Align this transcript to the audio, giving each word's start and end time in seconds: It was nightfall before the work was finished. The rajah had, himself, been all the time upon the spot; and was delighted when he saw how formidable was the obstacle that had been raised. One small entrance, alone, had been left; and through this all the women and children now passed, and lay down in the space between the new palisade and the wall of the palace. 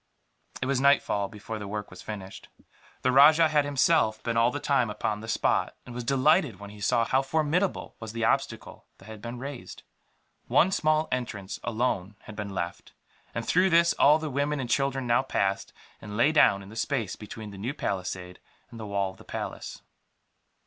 It 0.63 0.65
was 0.65 0.81
nightfall 0.81 1.27
before 1.27 1.59
the 1.59 1.67
work 1.67 1.91
was 1.91 2.01
finished. 2.01 2.49
The 3.03 3.11
rajah 3.11 3.49
had, 3.49 3.65
himself, 3.65 4.23
been 4.23 4.35
all 4.35 4.49
the 4.49 4.59
time 4.59 4.89
upon 4.89 5.19
the 5.19 5.27
spot; 5.27 5.75
and 5.85 5.93
was 5.93 6.03
delighted 6.03 6.59
when 6.59 6.71
he 6.71 6.81
saw 6.81 7.05
how 7.05 7.21
formidable 7.21 7.95
was 7.99 8.11
the 8.11 8.25
obstacle 8.25 8.87
that 8.97 9.05
had 9.05 9.21
been 9.21 9.37
raised. 9.37 9.83
One 10.47 10.71
small 10.71 11.07
entrance, 11.11 11.59
alone, 11.63 12.15
had 12.21 12.35
been 12.35 12.49
left; 12.49 12.93
and 13.35 13.45
through 13.45 13.69
this 13.69 13.93
all 13.99 14.17
the 14.17 14.31
women 14.31 14.59
and 14.59 14.71
children 14.71 15.05
now 15.05 15.21
passed, 15.21 15.71
and 16.01 16.17
lay 16.17 16.31
down 16.31 16.63
in 16.63 16.69
the 16.69 16.75
space 16.75 17.15
between 17.15 17.51
the 17.51 17.59
new 17.59 17.75
palisade 17.75 18.39
and 18.71 18.79
the 18.79 18.87
wall 18.87 19.11
of 19.11 19.17
the 19.17 19.23
palace. 19.23 19.83